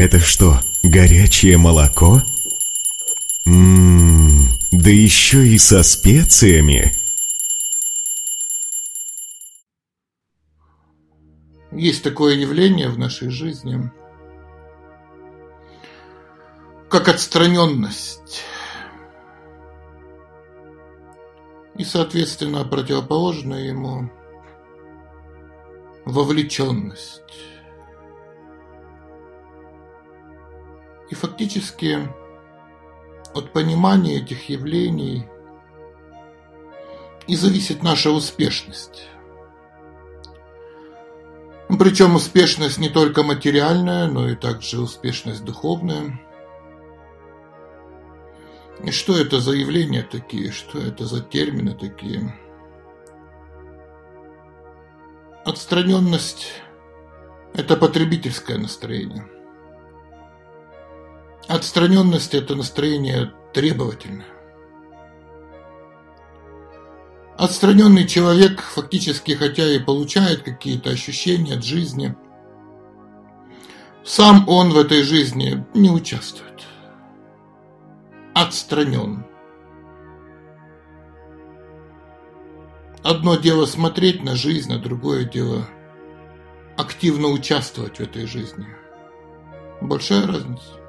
[0.00, 2.22] Это что, горячее молоко?
[3.44, 6.98] Ммм, да еще и со специями.
[11.70, 13.92] Есть такое явление в нашей жизни,
[16.88, 18.42] как отстраненность.
[21.76, 24.10] И, соответственно, противоположное ему
[26.06, 27.20] вовлеченность.
[31.10, 32.08] И фактически
[33.34, 35.26] от понимания этих явлений
[37.26, 39.08] и зависит наша успешность.
[41.78, 46.20] Причем успешность не только материальная, но и также успешность духовная.
[48.82, 52.34] И что это за явления такие, что это за термины такие?
[55.44, 56.52] Отстраненность–
[57.54, 59.28] это потребительское настроение.
[61.48, 64.26] Отстраненность– это настроение требовательное.
[67.36, 72.14] Отстраненный человек фактически, хотя и получает какие-то ощущения от жизни,
[74.04, 76.62] сам он в этой жизни не участвует.
[78.34, 79.24] Отстранен.
[83.02, 85.66] Одно дело смотреть на жизнь, а другое дело
[86.76, 88.66] активно участвовать в этой жизни.
[89.80, 90.79] Большая разница.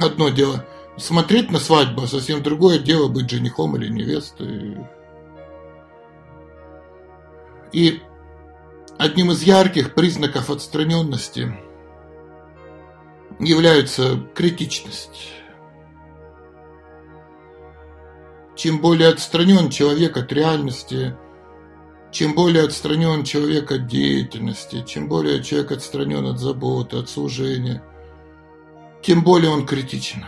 [0.00, 0.64] Одно дело
[0.96, 4.78] смотреть на свадьбу, а совсем другое дело быть женихом или невестой.
[7.72, 8.00] И
[8.98, 11.56] одним из ярких признаков отстраненности
[13.38, 15.32] является критичность.
[18.54, 21.16] Чем более отстранен человек от реальности,
[22.12, 27.82] чем более отстранен человек от деятельности, чем более человек отстранен от заботы, от служения,
[29.04, 30.24] тем более он критичен.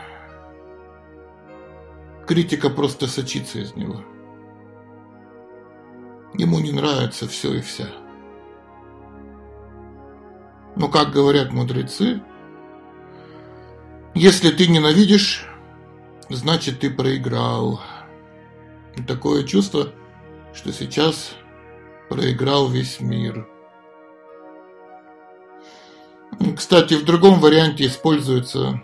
[2.26, 4.03] Критика просто сочится из него.
[6.34, 7.87] Ему не нравится все и вся.
[10.76, 12.22] Но, как говорят мудрецы,
[14.14, 15.47] если ты ненавидишь,
[16.28, 17.81] значит ты проиграл.
[18.94, 19.88] И такое чувство,
[20.53, 21.34] что сейчас
[22.10, 23.48] проиграл весь мир.
[26.56, 28.82] Кстати, в другом варианте используется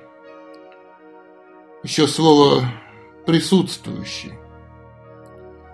[1.82, 2.64] еще слово
[3.26, 4.32] присутствующий.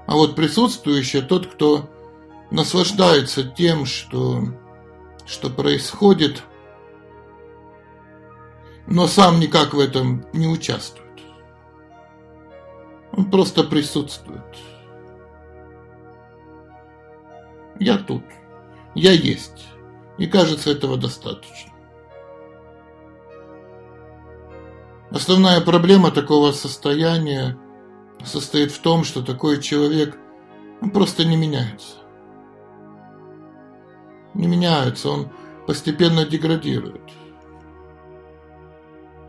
[0.06, 1.88] А вот присутствующий тот, кто
[2.50, 4.42] наслаждается тем, что,
[5.26, 6.42] что происходит,
[8.86, 11.04] но сам никак в этом не участвует.
[13.12, 14.56] Он просто присутствует.
[17.78, 18.24] Я тут.
[18.94, 19.66] Я есть.
[20.18, 21.72] И кажется, этого достаточно.
[25.10, 27.56] Основная проблема такого состояния
[28.24, 30.18] состоит в том, что такой человек
[30.92, 31.96] просто не меняется.
[34.34, 35.30] Не меняется, он
[35.66, 37.10] постепенно деградирует.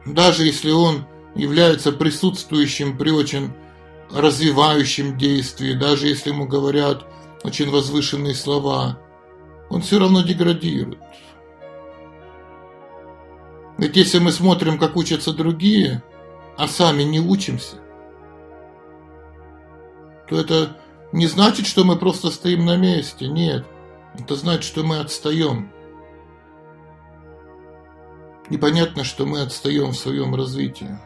[0.05, 3.53] Даже если он является присутствующим при очень
[4.11, 7.05] развивающем действии, даже если ему говорят
[7.43, 8.99] очень возвышенные слова,
[9.69, 10.99] он все равно деградирует.
[13.77, 16.03] Ведь если мы смотрим, как учатся другие,
[16.57, 17.77] а сами не учимся,
[20.27, 20.77] то это
[21.13, 23.27] не значит, что мы просто стоим на месте.
[23.27, 23.65] Нет,
[24.15, 25.71] это значит, что мы отстаем.
[28.49, 30.99] Непонятно, что мы отстаем в своем развитии.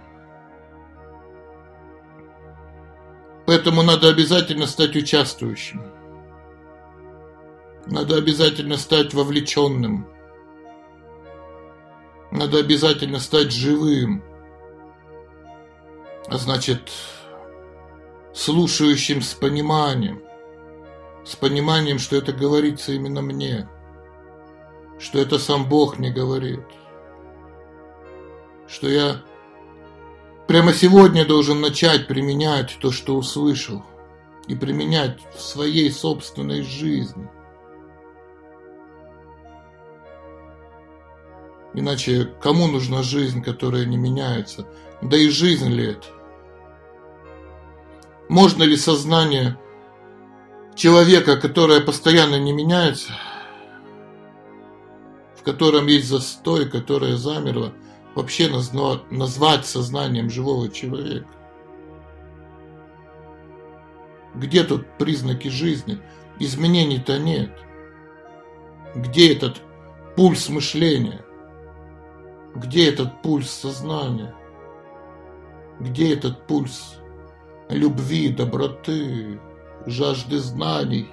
[3.46, 5.84] Поэтому надо обязательно стать участвующим.
[7.86, 10.08] Надо обязательно стать вовлеченным.
[12.32, 14.24] Надо обязательно стать живым.
[16.28, 16.92] А значит,
[18.34, 20.24] слушающим с пониманием.
[21.26, 23.68] С пониманием, что это говорится именно мне.
[24.98, 26.64] Что это сам Бог мне говорит.
[28.66, 29.22] Что я
[30.48, 33.84] прямо сегодня должен начать применять то, что услышал.
[34.48, 37.30] И применять в своей собственной жизни–
[41.74, 44.68] Иначе кому нужна жизнь, которая не меняется?
[45.02, 46.08] Да и жизнь ли это?
[48.30, 49.58] Можно ли сознание
[50.76, 53.12] человека, которое постоянно не меняется,
[55.36, 57.74] в котором есть застой, которое замерло,
[58.16, 58.50] вообще
[59.10, 61.28] назвать сознанием живого человека?
[64.36, 66.00] Где тут признаки жизни?
[66.40, 67.52] Изменений-то нет.
[68.96, 69.62] Где этот
[70.16, 71.24] пульс мышления?
[72.56, 74.34] Где этот пульс сознания?
[75.80, 76.98] Где этот пульс
[77.70, 79.40] любви, доброты,
[79.88, 81.10] жажды знаний?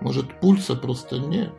[0.00, 1.52] Может, пульса просто нет?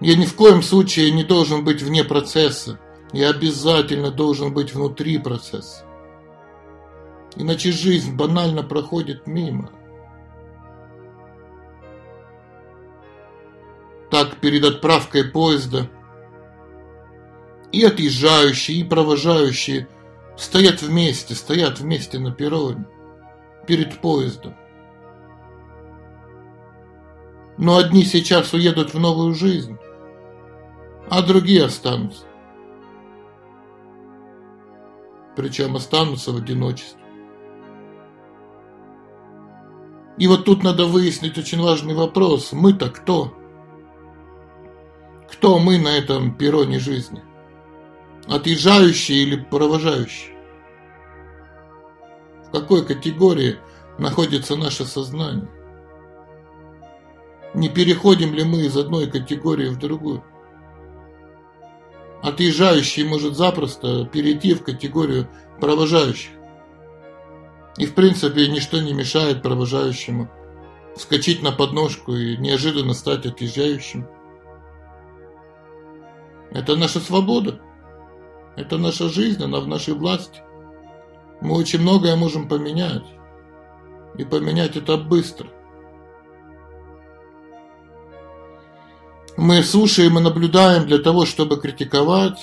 [0.00, 2.78] Я ни в коем случае не должен быть вне процесса.
[3.12, 5.84] Я обязательно должен быть внутри процесса.
[7.36, 9.70] Иначе жизнь банально проходит мимо.
[14.20, 15.88] Так перед отправкой поезда
[17.72, 19.88] и отъезжающие, и провожающие
[20.36, 22.84] стоят вместе, стоят вместе на перроне
[23.66, 24.54] перед поездом.
[27.56, 29.78] Но одни сейчас уедут в новую жизнь,
[31.08, 32.26] а другие останутся.
[35.34, 37.00] Причем останутся в одиночестве.
[40.18, 42.52] И вот тут надо выяснить очень важный вопрос.
[42.52, 43.39] Мы-то кто?
[45.32, 47.22] Кто мы на этом перроне жизни?
[48.26, 50.36] Отъезжающие или провожающие?
[52.46, 53.56] В какой категории
[53.98, 55.48] находится наше сознание?
[57.54, 60.24] Не переходим ли мы из одной категории в другую?
[62.22, 65.28] Отъезжающий может запросто перейти в категорию
[65.60, 66.32] провожающих.
[67.78, 70.28] И в принципе ничто не мешает провожающему
[70.96, 74.06] вскочить на подножку и неожиданно стать отъезжающим.
[76.52, 77.60] Это наша свобода.
[78.56, 80.42] Это наша жизнь, она в нашей власти.
[81.40, 83.04] Мы очень многое можем поменять.
[84.18, 85.48] И поменять это быстро.
[89.36, 92.40] Мы слушаем и наблюдаем для того, чтобы критиковать,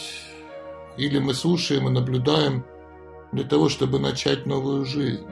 [0.96, 2.66] или мы слушаем и наблюдаем
[3.32, 5.28] для того, чтобы начать новую жизнь,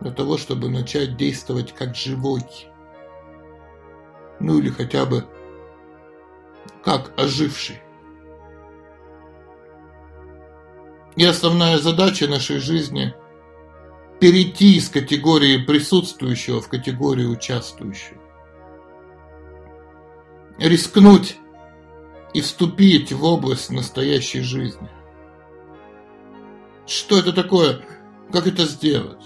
[0.00, 2.42] для того, чтобы начать действовать как живой,
[4.38, 5.24] ну или хотя бы
[6.84, 7.80] как оживший.
[11.16, 13.14] И основная задача нашей жизни–
[14.20, 18.20] перейти из категории присутствующего в категорию участвующего.
[20.58, 21.36] Рискнуть
[22.32, 24.88] и вступить в область настоящей жизни–
[26.86, 27.80] что это такое?
[28.32, 29.24] Как это сделать?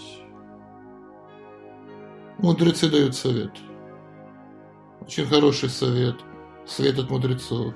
[2.38, 3.52] Мудрецы дают совет.
[5.00, 6.16] Очень хороший совет.
[6.66, 7.74] Совет от мудрецов.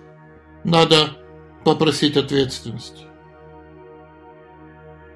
[0.65, 1.17] Надо
[1.65, 3.07] попросить ответственности.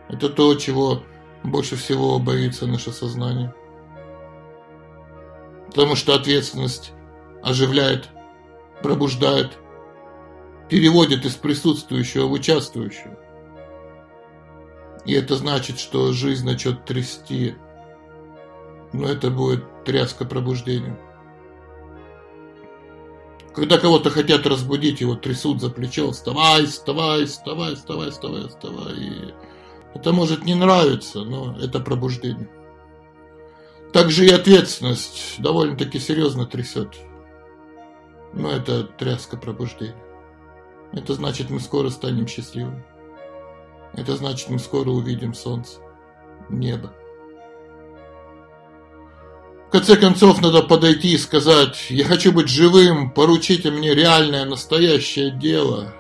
[0.09, 1.03] Это то, чего
[1.43, 3.55] больше всего боится наше сознание.
[5.67, 6.93] Потому что ответственность
[7.43, 8.09] оживляет,
[8.83, 9.59] пробуждает,
[10.69, 13.19] переводит из присутствующего в участвующего.
[15.05, 17.57] И это значит, что жизнь начнет трясти.
[18.93, 20.99] Но это будет тряска пробуждения.
[23.55, 28.95] Когда кого-то хотят разбудить, его трясут за плечо, вставай, вставай, вставай, вставай, вставай, вставай.
[28.97, 29.35] И
[29.95, 32.51] это может не нравиться, но это пробуждение.
[33.93, 36.97] Также и ответственность довольно-таки серьезно трясет.
[38.33, 39.95] Но это тряска пробуждения.
[40.93, 42.85] Это значит, мы скоро станем счастливыми.
[43.93, 45.79] Это значит, мы скоро увидим солнце,
[46.49, 46.93] небо.
[49.75, 55.93] Конце концов, надо подойти и сказать, я хочу быть живым, поручите мне реальное, настоящее дело.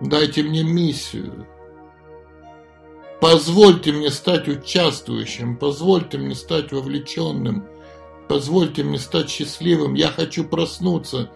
[0.00, 1.46] Дайте мне миссию.
[3.20, 7.66] Позвольте мне стать участвующим, позвольте мне стать вовлеченным,
[8.30, 9.92] позвольте мне стать счастливым.
[9.92, 11.30] Я хочу проснуться.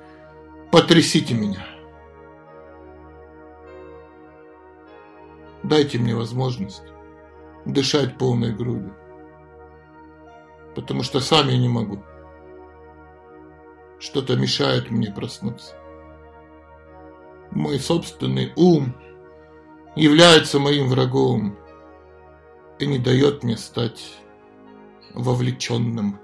[0.73, 1.66] Потрясите меня.
[5.62, 6.85] Дайте мне возможность
[7.66, 8.95] дышать полной грудью.
[10.75, 12.03] Потому что сам я не могу.
[13.99, 15.75] Что-то мешает мне проснуться.
[17.50, 18.95] Мой собственный ум
[19.97, 21.59] является моим врагом
[22.79, 24.21] и не дает мне стать
[25.15, 26.19] вовлеченным,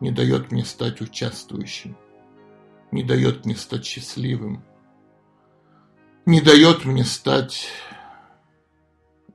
[0.00, 1.96] не дает мне стать участвующим,
[2.90, 4.64] не дает мне стать счастливым,
[6.24, 7.68] не дает мне стать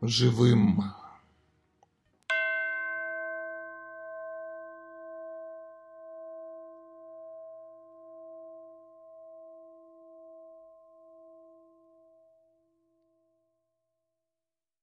[0.01, 0.83] живым.